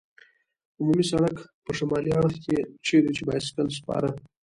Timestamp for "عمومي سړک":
0.79-1.37